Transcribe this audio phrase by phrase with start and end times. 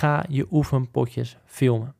[0.00, 1.94] ga je oefenpotjes filmen.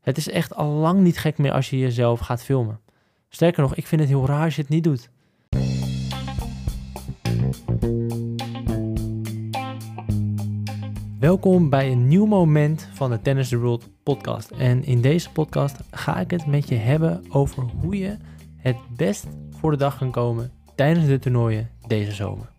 [0.00, 2.80] Het is echt al lang niet gek meer als je jezelf gaat filmen.
[3.28, 5.10] Sterker nog, ik vind het heel raar als je het niet doet.
[11.18, 14.50] Welkom bij een nieuw moment van de Tennis the World podcast.
[14.50, 18.16] En in deze podcast ga ik het met je hebben over hoe je
[18.56, 22.51] het best voor de dag kan komen tijdens de toernooien deze zomer.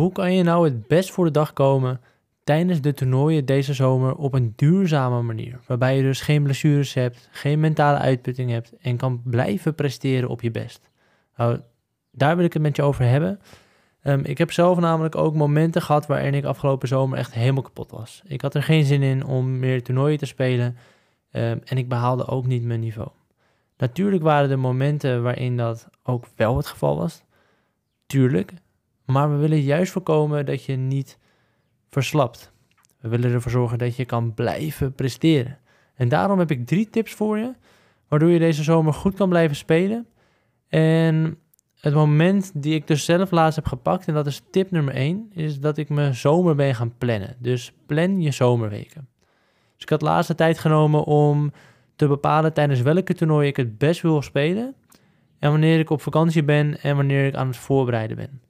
[0.00, 2.00] Hoe kan je nou het best voor de dag komen
[2.44, 5.60] tijdens de toernooien deze zomer op een duurzame manier?
[5.66, 10.42] Waarbij je dus geen blessures hebt, geen mentale uitputting hebt en kan blijven presteren op
[10.42, 10.90] je best.
[11.36, 11.60] Nou,
[12.12, 13.40] daar wil ik het met je over hebben.
[14.02, 17.90] Ehm, ik heb zelf namelijk ook momenten gehad waarin ik afgelopen zomer echt helemaal kapot
[17.90, 18.22] was.
[18.26, 20.76] Ik had er geen zin in om meer toernooien te spelen
[21.30, 23.08] ehm, en ik behaalde ook niet mijn niveau.
[23.76, 27.22] Natuurlijk waren er momenten waarin dat ook wel het geval was.
[28.06, 28.52] Tuurlijk.
[29.10, 31.18] Maar we willen juist voorkomen dat je niet
[31.90, 32.52] verslapt.
[33.00, 35.58] We willen ervoor zorgen dat je kan blijven presteren.
[35.94, 37.52] En daarom heb ik drie tips voor je,
[38.08, 40.06] waardoor je deze zomer goed kan blijven spelen.
[40.68, 41.38] En
[41.80, 45.30] het moment die ik dus zelf laatst heb gepakt, en dat is tip nummer 1,
[45.32, 47.36] is dat ik mijn zomer ben gaan plannen.
[47.38, 49.08] Dus plan je zomerweken.
[49.74, 51.52] Dus ik had de laatste tijd genomen om
[51.96, 54.74] te bepalen tijdens welke toernooi ik het best wil spelen.
[55.38, 58.40] En wanneer ik op vakantie ben en wanneer ik aan het voorbereiden ben.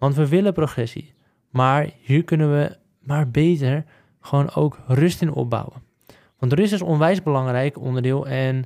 [0.00, 1.14] Want we willen progressie.
[1.50, 3.84] Maar hier kunnen we maar beter
[4.20, 5.82] gewoon ook rust in opbouwen.
[6.38, 8.26] Want rust is onwijs belangrijk onderdeel.
[8.26, 8.64] En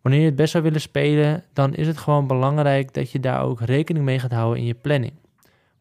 [0.00, 3.42] wanneer je het best zou willen spelen, dan is het gewoon belangrijk dat je daar
[3.42, 5.12] ook rekening mee gaat houden in je planning.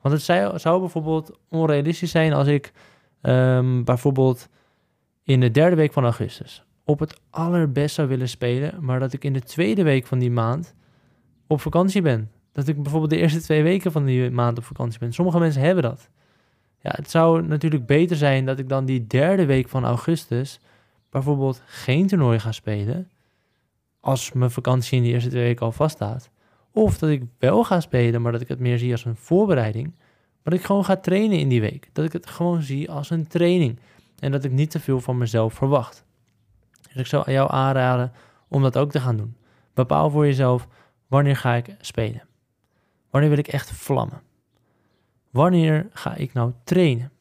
[0.02, 0.24] Want het
[0.62, 2.72] zou, bijvoorbeeld onrealistisch zijn als ik
[3.22, 4.50] um, bijvoorbeeld
[5.24, 9.24] in de derde week van augustus op het allerbest zou willen spelen, maar dat ik
[9.24, 10.76] in de tweede week van die maand
[11.48, 12.32] op vakantie ben.
[12.54, 15.14] Dat ik bijvoorbeeld de eerste twee weken van die maand op vakantie ben.
[15.14, 16.10] Sommige mensen hebben dat.
[16.80, 20.60] Ja, het zou natuurlijk beter zijn dat ik dan die derde week van augustus
[21.10, 23.10] bijvoorbeeld geen toernooi ga spelen.
[24.00, 26.30] Als mijn vakantie in die eerste twee weken al vaststaat.
[26.72, 29.94] Of dat ik wel ga spelen, maar dat ik het meer zie als een voorbereiding.
[29.96, 31.90] Maar dat ik gewoon ga trainen in die week.
[31.94, 33.80] Dat ik het gewoon zie als een training.
[34.20, 36.06] En dat ik niet te veel van mezelf verwacht.
[36.82, 38.12] Dus ik zou jou aanraden
[38.48, 39.36] om dat ook te gaan doen.
[39.74, 40.68] Bepaal voor jezelf
[41.08, 42.22] wanneer ga ik spelen.
[43.14, 44.22] Wanneer wil ik echt vlammen?
[45.30, 47.12] Wanneer ga ik nou trainen?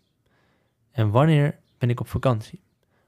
[0.91, 2.63] En wanneer ben ik op vakantie?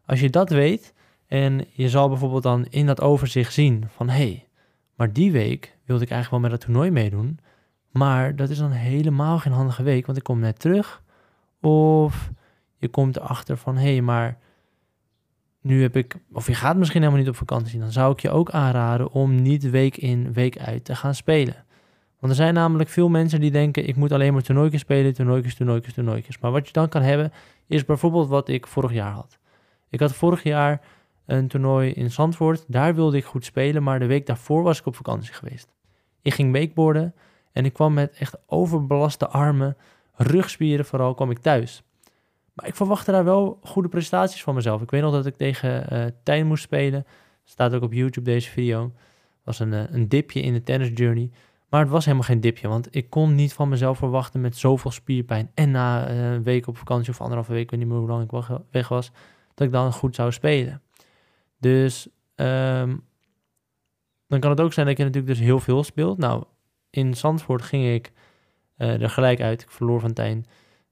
[0.07, 0.95] Als je dat weet
[1.27, 4.49] en je zal bijvoorbeeld dan in dat overzicht zien van hé, hey,
[4.95, 7.39] maar die week wilde ik eigenlijk wel met dat toernooi meedoen,
[7.91, 11.03] maar dat is dan helemaal geen handige week, want ik kom net terug.
[11.61, 12.31] Of
[12.77, 14.39] je komt erachter van hé, hey, maar
[15.61, 18.31] nu heb ik, of je gaat misschien helemaal niet op vakantie, dan zou ik je
[18.31, 21.65] ook aanraden om niet week in, week uit te gaan spelen.
[22.25, 25.55] Want er zijn namelijk veel mensen die denken, ik moet alleen maar toernooitjes spelen, toernooitjes,
[25.55, 26.39] toernooitjes, toernooitjes.
[26.39, 27.33] Maar wat je dan kan hebben,
[27.67, 29.39] is bijvoorbeeld wat ik vorig jaar had.
[29.91, 30.81] Ik had vorig jaar
[31.27, 34.87] een toernooi in Zandvoort, daar wilde ik goed spelen, maar de week daarvoor was ik
[34.87, 35.73] op vakantie geweest.
[36.23, 37.15] Ik ging wakeboarden
[37.53, 39.77] en ik kwam met echt overbelaste armen,
[40.15, 41.83] rugspieren vooral, kwam ik thuis.
[42.53, 44.83] Maar ik verwachtte daar wel goede prestaties van mezelf.
[44.83, 47.07] Ik weet nog dat ik tegen uh, Tijn moest spelen.
[47.45, 48.93] Staat ook op YouTube deze video.
[49.43, 51.31] was een, uh, een dipje in de tennis journey.
[51.75, 54.91] Maar het was helemaal geen dipje, want ik kon niet van mezelf verwachten met zoveel
[54.91, 55.51] spierpijn.
[55.55, 58.09] En na uh, een week op vakantie of anderhalve week, ik weet niet meer hoe
[58.09, 59.11] lang ik weg was,
[59.55, 60.83] dat ik dan goed zou spelen.
[61.59, 63.05] Dus um,
[64.27, 66.19] dan kan het ook zijn dat je natuurlijk dus heel veel speelt.
[66.19, 66.45] Nou,
[66.91, 68.13] in Zandvoort ging ik
[68.77, 69.63] er gelijk uit.
[69.63, 70.47] Ik verloor van Tijn.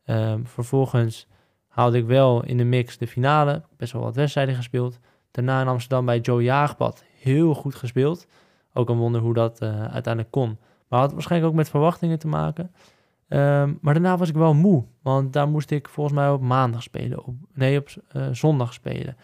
[0.04, 1.26] Um, vervolgens
[1.68, 3.62] haalde ik wel in de mix de finale.
[3.76, 4.98] Best wel wat wedstrijden gespeeld.
[5.30, 8.26] Daarna in Amsterdam bij Joe Jaagpad heel goed gespeeld.
[8.72, 10.58] Ook een wonder hoe dat uh, uiteindelijk kon.
[10.92, 12.64] Maar had waarschijnlijk ook met verwachtingen te maken.
[13.28, 14.84] Um, maar daarna was ik wel moe.
[15.02, 17.24] Want daar moest ik volgens mij op maandag spelen.
[17.24, 19.16] Op, nee, op uh, zondag spelen.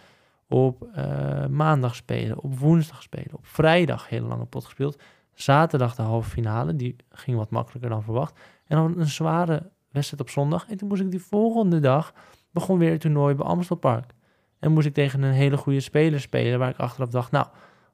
[0.46, 2.42] Op uh, maandag spelen.
[2.42, 3.34] Op woensdag spelen.
[3.34, 5.02] Op vrijdag hele lange pot gespeeld.
[5.34, 6.76] Zaterdag de halve finale.
[6.76, 8.40] Die ging wat makkelijker dan verwacht.
[8.66, 10.68] En dan een zware wedstrijd op zondag.
[10.68, 12.12] En toen moest ik die volgende dag
[12.50, 14.14] begon weer het toernooi bij Amstelpark.
[14.58, 17.46] En moest ik tegen een hele goede speler spelen, waar ik achteraf dacht, nou,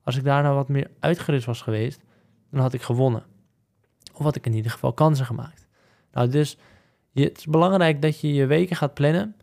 [0.03, 2.01] als ik daar nou wat meer uitgerust was geweest,
[2.51, 3.33] dan had ik gewonnen.
[4.15, 5.67] Of had ik in ieder geval kansen gemaakt.
[6.13, 6.59] Nou, dus
[7.11, 9.37] je, het is belangrijk dat je je weken gaat plannen.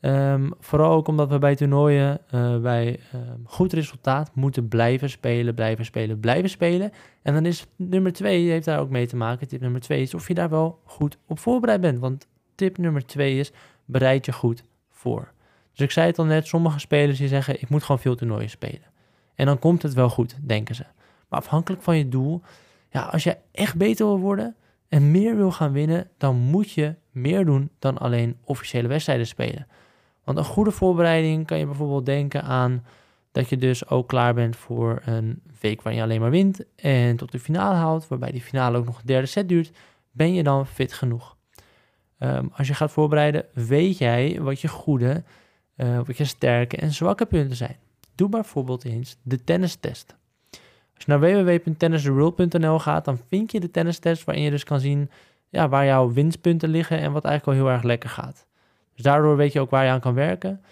[0.00, 5.54] Um, vooral ook omdat we bij toernooien uh, bij um, goed resultaat moeten blijven spelen,
[5.54, 6.92] blijven spelen, blijven spelen.
[7.22, 9.48] En dan is nummer twee, heeft daar ook mee te maken.
[9.48, 11.98] Tip nummer twee is of je daar wel goed op voorbereid bent.
[11.98, 13.52] Want tip nummer twee is,
[13.84, 15.32] bereid je goed voor.
[15.72, 18.50] Dus ik zei het al net, sommige spelers die zeggen, ik moet gewoon veel toernooien
[18.50, 18.86] spelen.
[19.34, 20.84] En dan komt het wel goed, denken ze.
[21.28, 22.42] Maar afhankelijk van je doel,
[22.90, 24.56] ja, als je echt beter wil worden,
[24.88, 29.66] en meer wil gaan winnen, dan moet je meer doen dan alleen officiële wedstrijden spelen.
[30.24, 32.84] Want een goede voorbereiding kan je bijvoorbeeld denken aan
[33.32, 37.16] dat je dus ook klaar bent voor een week waarin je alleen maar wint en
[37.16, 39.70] tot de finale haalt, waarbij die finale ook nog een derde set duurt,
[40.10, 41.36] ben je dan fit genoeg.
[42.18, 45.24] Ehm, als je gaat voorbereiden, weet jij wat je goede,
[45.76, 47.76] uh, wat je sterke en zwakke punten zijn.
[48.14, 50.16] Doe bijvoorbeeld eens de tennistest.
[50.98, 55.10] Als je naar www.tennistheworld.nl gaat, dan vind je de tennistest waarin je dus kan zien
[55.48, 58.46] ja, waar jouw winstpunten liggen en wat eigenlijk al heel erg lekker gaat.
[58.94, 60.62] Dus daardoor weet je ook waar je aan kan werken.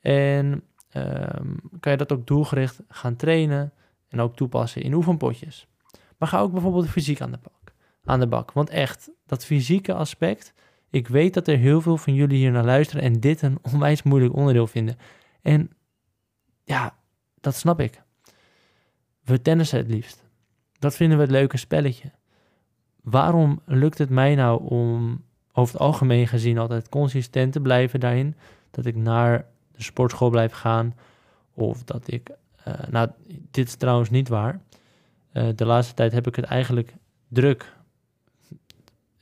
[0.00, 0.62] En
[0.94, 3.72] Ehm, kan je dat ook doelgericht gaan trainen
[4.08, 5.66] en ook toepassen in oefenpotjes.
[6.18, 7.74] Maar ga ook bijvoorbeeld fysiek aan de bak.
[8.04, 8.52] Aan de bak.
[8.52, 10.52] Want echt, dat fysieke aspect.
[10.90, 14.02] Ik weet dat er heel veel van jullie hier naar luisteren en dit een onwijs
[14.02, 14.98] moeilijk onderdeel vinden.
[15.42, 15.70] En
[16.64, 16.96] ja,
[17.40, 18.02] dat snap ik.
[19.24, 20.24] We tennissen het liefst.
[20.78, 22.10] Dat vinden we het leuke spelletje.
[23.02, 28.34] Waarom lukt het mij nou om over het algemeen gezien altijd consistent te blijven daarin?
[28.70, 30.94] Dat ik naar de sportschool blijf gaan.
[31.54, 32.30] Of dat ik,
[32.68, 33.08] uh, nou,
[33.50, 34.60] dit is trouwens niet waar.
[35.32, 36.94] Uh, de laatste tijd heb ik het eigenlijk
[37.28, 37.72] druk.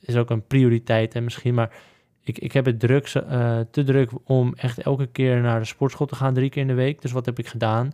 [0.00, 1.74] Is ook een prioriteit en misschien, maar
[2.20, 6.06] ik, ik heb het druk, uh, te druk om echt elke keer naar de sportschool
[6.06, 7.02] te gaan, drie keer in de week.
[7.02, 7.92] Dus wat heb ik gedaan?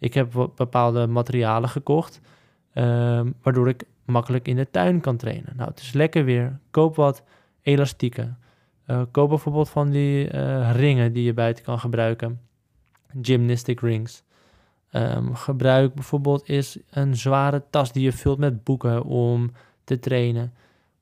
[0.00, 2.20] Ik heb bepaalde materialen gekocht,
[2.74, 5.52] um, waardoor ik makkelijk in de tuin kan trainen.
[5.56, 6.58] Nou, het is lekker weer.
[6.70, 7.22] Koop wat
[7.62, 8.38] elastieken.
[8.86, 12.40] Uh, koop bijvoorbeeld van die uh, ringen die je buiten kan gebruiken.
[13.22, 14.22] Gymnastic rings.
[14.92, 19.50] Um, gebruik bijvoorbeeld is een zware tas die je vult met boeken om
[19.84, 20.54] te trainen.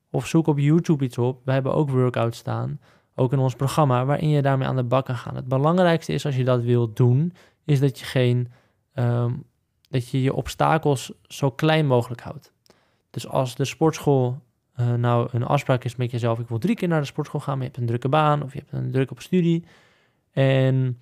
[0.09, 1.41] Of zoek op YouTube iets op.
[1.45, 2.79] We hebben ook workouts staan,
[3.15, 5.35] ook in ons programma, waarin je daarmee aan de bak kan gaan.
[5.35, 7.33] Het belangrijkste is als je dat wilt doen,
[7.65, 8.51] is dat je geen
[8.99, 9.43] um,
[9.89, 12.53] dat je je obstakels zo klein mogelijk houdt.
[13.09, 14.41] Dus als de sportschool
[14.79, 17.53] uh, nou een afspraak is met jezelf, ik wil drie keer naar de sportschool gaan,
[17.57, 19.65] maar je hebt een drukke baan of je hebt een druk op studie.
[20.31, 20.99] En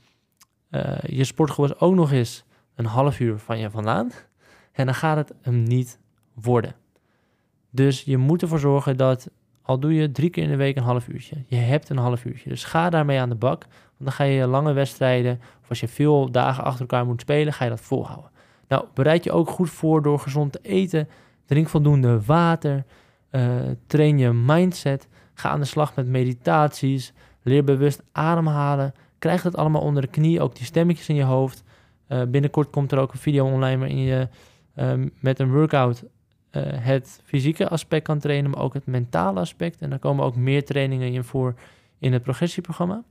[0.72, 2.44] uh, je sportschool is ook nog eens
[2.76, 4.12] een half uur van je vandaan.
[4.72, 6.00] En dan gaat het hem niet
[6.34, 6.76] worden.
[7.70, 9.30] Dus je moet ervoor zorgen dat,
[9.62, 12.26] al doe je drie keer in de week een half uurtje, je hebt een half
[12.26, 12.50] uurtje.
[12.50, 13.66] Dus ga daarmee aan de bak.
[13.98, 17.64] Dan ga je lange wedstrijden, of als je veel dagen achter elkaar moet spelen, ga
[17.64, 18.32] je dat volhouden.
[18.68, 21.10] Nou, bereid je ook goed voor door gezond te eten.
[21.46, 22.86] Drink voldoende water.
[23.32, 23.56] Uh,
[23.88, 25.08] train je mindset.
[25.34, 27.14] Ga aan de slag met meditaties.
[27.42, 28.94] Leer bewust ademhalen.
[29.20, 30.42] Krijg het allemaal onder de knie.
[30.42, 31.64] Ook die stemmetjes in je hoofd.
[32.10, 34.28] Uh, binnenkort komt er ook een video online waarin je
[34.76, 36.04] uh, met een workout
[36.66, 39.82] het fysieke aspect kan trainen, maar ook het mentale aspect.
[39.82, 41.54] En daar komen ook meer trainingen in voor
[42.00, 43.04] in het progressieprogramma.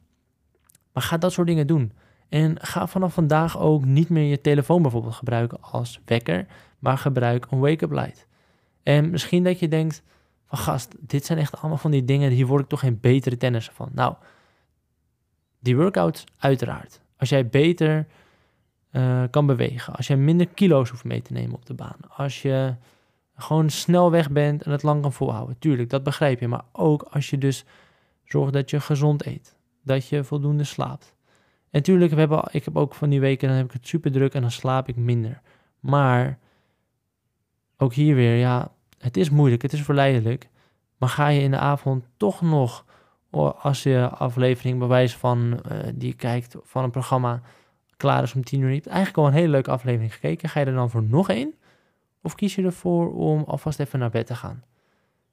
[0.96, 1.93] Maar ga dat soort dingen doen.
[2.28, 6.46] En ga vanaf vandaag ook niet meer je telefoon bijvoorbeeld gebruiken als wekker,
[6.78, 8.26] maar gebruik een wake-up light.
[8.82, 10.02] En misschien dat je denkt
[10.46, 13.37] van gast, dit zijn echt allemaal van die dingen, hier word ik toch geen betere
[13.37, 13.88] tennisser van.
[13.93, 14.14] Nou,
[15.58, 17.00] die workouts uiteraard.
[17.16, 18.06] Als jij beter
[18.93, 22.43] uh, kan bewegen, als jij minder kilo's hoeft mee te nemen op de baan, als
[22.43, 22.75] je
[23.34, 25.58] gewoon snel weg bent en het lang kan volhouden.
[25.58, 26.48] Tuurlijk, dat begrijp je.
[26.48, 27.64] Maar ook als je dus
[28.25, 29.56] zorgt dat je gezond eet.
[29.87, 31.15] Dat je voldoende slaapt.
[31.71, 34.12] En tuurlijk, we hebben, ik heb ook van die weken, dan heb ik het super
[34.12, 35.41] druk en dan slaap ik minder.
[35.81, 36.38] Maar
[37.77, 40.49] ook hier weer, ja, het is moeilijk, het is verleidelijk.
[40.97, 42.85] Maar ga je in de avond toch nog,
[43.61, 47.41] als je aflevering bewijs van uh, die je kijkt van een programma
[47.96, 50.49] klaar is om tien uur, je hebt eigenlijk al een hele leuke aflevering gekeken.
[50.49, 51.55] Ga je er dan voor nog één?
[52.22, 54.65] Of kies je ervoor om alvast even naar bed te gaan?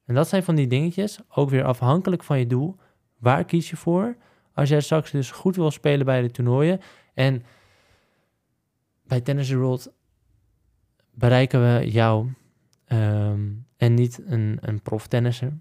[0.06, 2.75] En dat zijn van die dingetjes, ook weer afhankelijk van je doel.
[3.20, 4.16] Waar kies je voor?
[4.53, 6.79] Als jij straks dus goed wil spelen bij de toernooien.
[7.13, 7.43] En
[9.03, 9.91] bij Tennis World
[11.12, 12.29] bereiken we jou
[12.93, 15.53] Um, en niet een, een proftennisser.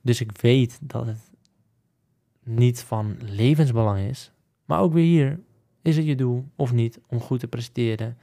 [0.00, 1.30] Dus ik weet dat het
[2.42, 4.32] niet van levensbelang is.
[4.64, 5.40] Maar ook weer hier,
[5.82, 8.18] is het je doel of niet om goed te presteren?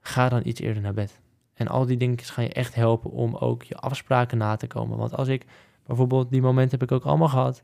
[0.00, 1.20] Ga dan iets eerder naar bed.
[1.54, 4.98] En al die dingen gaan je echt helpen om ook je afspraken na te komen.
[4.98, 5.46] Want als ik
[5.86, 7.62] bijvoorbeeld, die momenten heb ik ook allemaal gehad.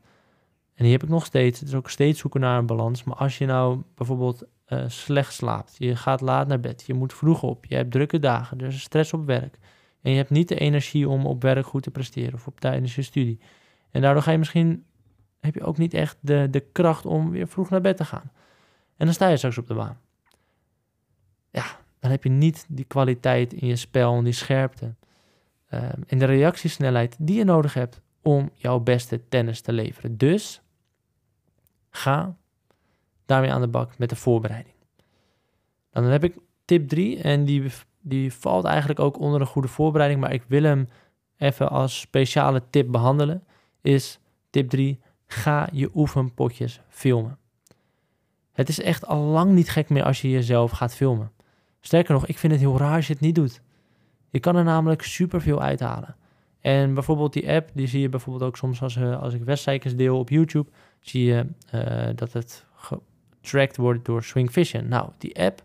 [0.77, 1.59] En die heb ik nog steeds.
[1.59, 3.03] Het is ook steeds zoeken naar een balans.
[3.03, 7.13] Maar als je nou bijvoorbeeld uh, slecht slaapt, je gaat laat naar bed, je moet
[7.13, 9.57] vroeg op, je hebt drukke dagen, er is stress op werk
[10.01, 12.95] en je hebt niet de energie om op werk goed te presteren of op tijdens
[12.95, 13.39] je studie.
[13.91, 14.85] En daardoor ga je misschien,
[15.39, 18.31] heb je ook niet echt de, de kracht om weer vroeg naar bed te gaan.
[18.97, 19.99] En dan sta je straks op de baan.
[21.51, 21.65] Ja,
[21.99, 24.95] dan heb je niet die kwaliteit in je spel en die scherpte.
[25.73, 30.17] Um, en de reactiesnelheid die je nodig hebt om jouw beste tennis te leveren.
[30.17, 30.61] Dus
[31.97, 32.35] ga
[33.25, 34.75] daarmee aan de bak met de voorbereiding.
[35.91, 37.71] Dan heb ik tip 3 en die
[38.07, 40.87] die valt eigenlijk ook onder een goede voorbereiding, maar ik wil hem
[41.37, 43.43] even als speciale tip behandelen,
[43.81, 47.37] is tip 3, ga je oefenpotjes filmen.
[48.51, 51.31] Het is echt al lang niet gek meer als je jezelf gaat filmen.
[51.79, 53.61] Sterker nog, ik vind het heel raar als je het niet doet.
[54.29, 56.15] Je kan er namelijk superveel uithalen.
[56.67, 59.95] En bijvoorbeeld die app, die zie je bijvoorbeeld ook soms als, uh, als ik wedstrijdjes
[59.95, 60.69] deel op YouTube,
[60.99, 64.87] zie je uh, dat het getracked wordt door Swing Vision.
[64.87, 65.63] Nou, die app,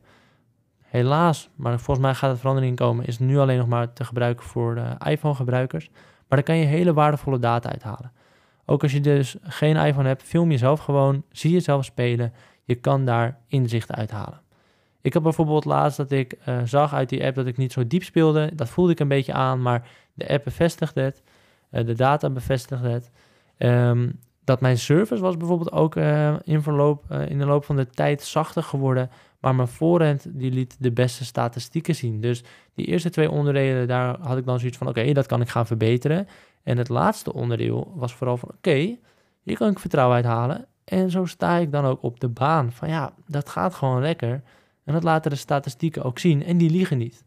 [0.82, 4.46] helaas, maar volgens mij gaat het verandering komen, is nu alleen nog maar te gebruiken
[4.46, 5.90] voor iPhone-gebruikers.
[6.28, 8.12] Maar daar kan je hele waardevolle data uithalen.
[8.66, 12.32] Ook als je dus geen iPhone hebt, film jezelf gewoon, zie jezelf spelen.
[12.64, 14.41] Je kan daar inzichten uithalen.
[15.02, 17.86] Ik had bijvoorbeeld laatst dat ik uh, zag uit die app dat ik niet zo
[17.86, 18.50] diep speelde.
[18.54, 21.22] Dat voelde ik een beetje aan, maar de app bevestigde het.
[21.70, 23.10] Uh, de data bevestigde het.
[23.58, 27.86] Um, dat mijn service was bijvoorbeeld ook uh, in, verloop, in de loop van de
[27.86, 29.10] tijd zachter geworden.
[29.40, 32.20] Maar mijn voorhand die liet de beste statistieken zien.
[32.20, 32.44] Dus
[32.74, 34.88] die eerste twee onderdelen, daar had ik dan zoiets van...
[34.88, 36.28] oké, dat kan ik gaan verbeteren.
[36.62, 38.48] En het laatste onderdeel was vooral van...
[38.56, 38.96] oké,
[39.42, 40.66] hier kan ik vertrouwen uithalen.
[40.84, 42.72] En zo sta ik dan ook op de baan.
[42.72, 44.42] Van ja, dat gaat gewoon lekker.
[44.84, 46.44] En dat laten de statistieken ook zien.
[46.44, 47.24] En die liegen niet.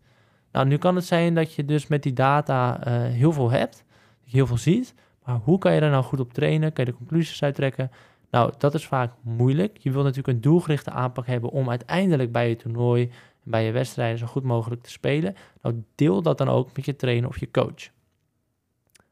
[0.51, 3.83] Nou, nu kan het zijn dat je dus met die data uh, heel veel hebt.
[4.23, 4.93] Heel veel ziet.
[5.23, 6.73] Maar hoe kan je daar nou goed op trainen?
[6.73, 7.91] Kan je de conclusies uittrekken?
[8.31, 9.77] Nou, dat is vaak moeilijk.
[9.77, 13.03] Je wil natuurlijk een doelgerichte aanpak hebben om uiteindelijk bij je toernooi
[13.43, 15.35] en bij je wedstrijden zo goed mogelijk te spelen.
[15.61, 17.89] Nou, deel dat dan ook met je trainer of je coach.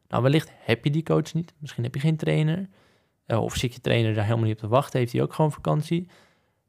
[0.08, 1.54] Nou, wellicht heb je die coach niet.
[1.60, 2.70] Misschien heb je geen trainer.
[3.28, 5.00] Uh, of zit je trainer daar helemaal niet op te wachten.
[5.00, 6.08] Heeft hij ook gewoon vakantie.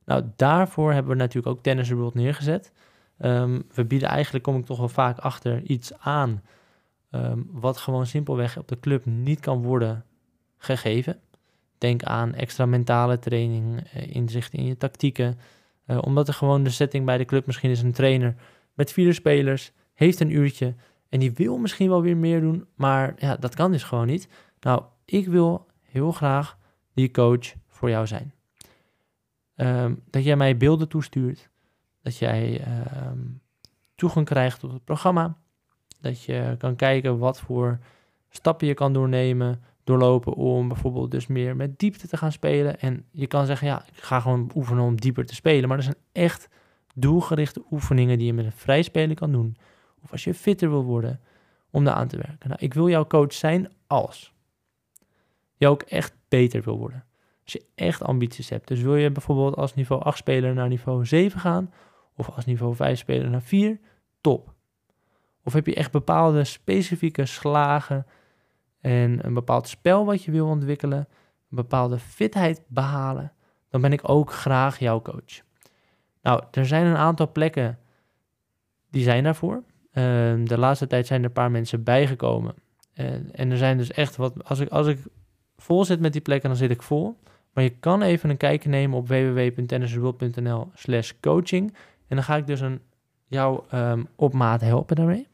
[0.04, 2.72] Nou, daarvoor hebben we natuurlijk ook Tennis World neergezet.
[3.18, 6.42] Um, we bieden eigenlijk, kom ik toch wel vaak achter, iets aan...
[7.10, 10.04] Um, wat gewoon simpelweg op de club niet kan worden
[10.56, 11.20] gegeven.
[11.78, 15.38] Denk aan extra mentale training, uh, inzicht in je tactieken.
[15.86, 18.34] Uh, omdat er gewoon de setting bij de club misschien is een trainer
[18.74, 20.74] met vier spelers, heeft een uurtje
[21.08, 24.28] en die wil misschien wel weer meer doen, maar ja, dat kan dus gewoon niet.
[24.60, 26.58] Nou, ik wil heel graag
[26.94, 28.32] die coach voor jou zijn.
[29.56, 31.50] Um, dat jij mij beelden toestuurt,
[32.02, 32.64] dat jij
[33.10, 33.40] um,
[33.94, 35.36] toegang krijgt tot het programma,
[36.00, 37.78] dat je kan kijken wat voor
[38.28, 42.80] stappen je kan doornemen, doorlopen om bijvoorbeeld dus meer met diepte te gaan spelen.
[42.80, 45.84] En je kan zeggen, ja, ik ga gewoon oefenen om dieper te spelen, maar er
[45.84, 46.48] zijn echt
[46.94, 49.56] doelgerichte oefeningen die je met een vrij spelen kan doen.
[50.02, 51.20] Of als je fitter wil worden,
[51.70, 52.48] om daar aan te werken.
[52.48, 54.32] Nou, ik wil jouw coach zijn als
[55.54, 57.04] je ook echt beter wil worden.
[57.44, 58.68] Als je echt ambities hebt.
[58.68, 61.72] Dus wil je bijvoorbeeld als niveau 8 speler naar niveau 7 gaan,
[62.16, 63.78] of als niveau 5 speler naar 4,
[64.20, 64.52] top.
[65.44, 68.06] Of heb je echt bepaalde specifieke slagen
[68.80, 73.32] en een bepaald spel wat je wil ontwikkelen, een bepaalde fitheid behalen,
[73.68, 75.42] dan ben ik ook graag jouw coach.
[76.22, 77.78] Nou, er zijn een aantal plekken
[78.90, 79.62] die zijn daarvoor.
[79.92, 80.02] Uh,
[80.44, 82.54] de laatste tijd zijn er een paar mensen bijgekomen.
[82.94, 84.44] Uh, en er zijn dus echt wat.
[84.44, 84.98] Als ik, als ik
[85.56, 87.16] vol zit met die plekken, dan zit ik vol.
[87.54, 91.74] Maar je kan even een kijkje nemen op www.tennisworld.nl slash coaching.
[92.08, 92.80] En dan ga ik dus een,
[93.26, 95.28] jou um, op maat helpen daarmee.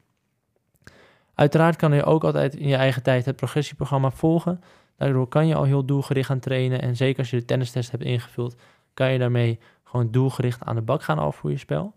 [1.34, 4.60] Uiteraard kan je ook altijd in je eigen tijd het progressieprogramma volgen.
[4.96, 6.82] Daardoor kan je al heel doelgericht gaan trainen.
[6.82, 8.56] En zeker als je de tennistest hebt ingevuld,
[8.94, 11.94] kan je daarmee gewoon doelgericht aan de bak gaan al voor je spel.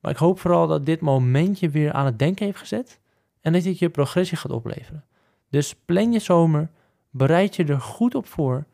[0.00, 3.00] Maar ik hoop vooral dat dit momentje weer aan het denken heeft gezet.
[3.40, 5.04] En dat dit je progressie gaat opleveren.
[5.50, 6.70] Dus plan je zomer,
[7.10, 8.66] bereid je er goed op voor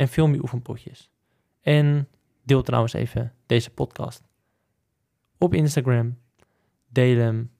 [0.00, 1.10] en film je oefenpotjes.
[1.60, 2.08] En
[2.42, 4.22] deel trouwens even deze podcast
[5.38, 6.18] op Instagram.
[6.88, 7.50] Deel hem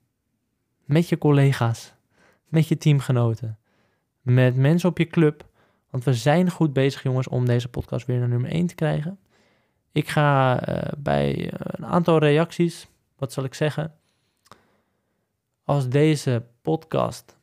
[0.85, 1.93] met je collega's
[2.47, 3.59] met je teamgenoten,
[4.21, 5.49] met mensen op je club.
[5.89, 9.19] Want we zijn goed bezig, jongens, om deze podcast weer naar nummer 1 te krijgen.
[9.91, 13.95] Ik ga uh, bij uh, een aantal reacties, wat zal ik zeggen?
[15.63, 17.37] Als deze podcast.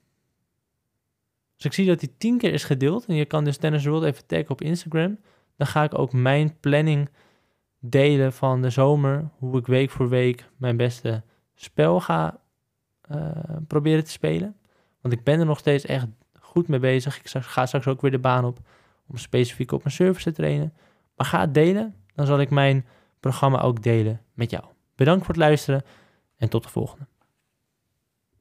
[1.58, 4.04] Als ik zie dat die 10 keer is gedeeld, en je kan dus Tennis World
[4.04, 5.18] even taggen op Instagram,
[5.56, 7.08] dan ga ik ook mijn planning
[7.80, 9.28] delen van de zomer.
[9.38, 11.22] Hoe ik week voor week mijn beste
[11.54, 12.40] spel ga
[13.10, 13.30] uh,
[13.66, 14.56] proberen te spelen.
[15.00, 16.06] Want ik ben er nog steeds echt
[16.40, 17.18] goed mee bezig.
[17.18, 18.58] Ik ga straks ook weer de baan op
[19.06, 20.72] om specifiek op mijn service te trainen.
[21.16, 22.86] Maar ga het delen, dan zal ik mijn
[23.20, 24.64] programma ook delen met jou.
[24.94, 25.82] Bedankt voor het luisteren
[26.36, 27.06] en tot de volgende.